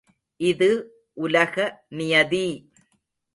இது 0.39 0.69
உலக 1.17 1.55
நியதி! 1.89 2.47